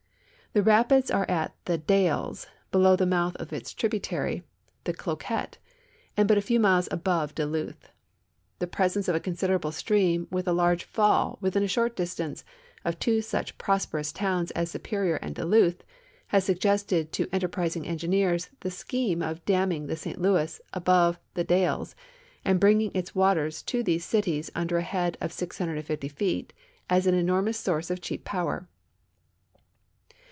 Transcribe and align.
The 0.53 0.61
rapids 0.63 1.09
are 1.09 1.23
at 1.31 1.55
the 1.63 1.77
Dalles, 1.77 2.45
below 2.73 2.97
the 2.97 3.05
mouth 3.05 3.37
of 3.37 3.53
its 3.53 3.73
tributary, 3.73 4.43
the 4.83 4.91
Cloquet, 4.93 5.57
and 6.17 6.27
but 6.27 6.37
a 6.37 6.41
few 6.41 6.59
miles 6.59 6.89
above 6.91 7.33
Duluth. 7.33 7.87
The 8.59 8.67
presence 8.67 9.07
of 9.07 9.15
a 9.15 9.21
considerable 9.21 9.71
stream 9.71 10.27
with 10.29 10.49
a 10.49 10.51
large 10.51 10.83
fall 10.83 11.37
within 11.39 11.63
a 11.63 11.69
short 11.69 11.95
distance 11.95 12.43
of 12.83 12.99
two 12.99 13.21
such 13.21 13.57
prosperous 13.57 14.11
towns 14.11 14.51
as 14.51 14.69
Superior 14.69 15.15
and 15.15 15.33
Duluth, 15.35 15.85
has 16.27 16.43
suggested 16.43 17.13
to 17.13 17.27
enterprisng 17.27 17.87
engineers 17.87 18.49
the 18.59 18.71
scheme 18.71 19.21
of 19.21 19.45
damming 19.45 19.87
the 19.87 19.95
St 19.95 20.19
Louis 20.21 20.59
above 20.73 21.17
the 21.33 21.45
Dalles 21.45 21.95
and 22.43 22.59
bringing 22.59 22.91
its 22.93 23.11
w\aters 23.11 23.63
to 23.67 23.83
these 23.83 24.03
cities 24.03 24.51
under 24.53 24.79
ahead 24.79 25.17
of 25.21 25.31
650 25.31 26.09
feet, 26.09 26.51
as 26.89 27.07
an 27.07 27.15
enormous 27.15 27.57
source 27.57 27.89
of 27.89 28.01
cheap 28.01 28.25
powder. 28.25 28.67